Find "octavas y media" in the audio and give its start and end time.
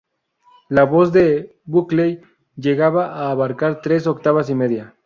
4.07-4.95